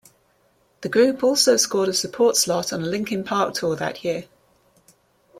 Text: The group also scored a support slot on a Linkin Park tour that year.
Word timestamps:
The 0.81 0.89
group 0.89 1.21
also 1.23 1.57
scored 1.57 1.87
a 1.89 1.93
support 1.93 2.35
slot 2.35 2.73
on 2.73 2.81
a 2.81 2.87
Linkin 2.87 3.23
Park 3.23 3.53
tour 3.53 3.75
that 3.75 4.03
year. 4.03 4.27